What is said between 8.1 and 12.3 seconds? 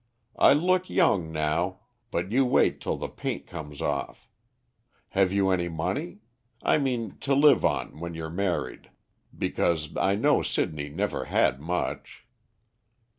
you're married; because I know Sidney never had much."